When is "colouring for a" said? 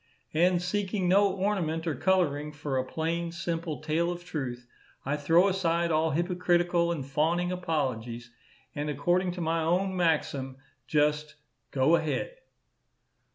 1.93-2.83